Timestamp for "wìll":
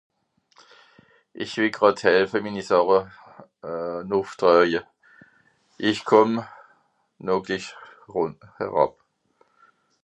1.59-1.75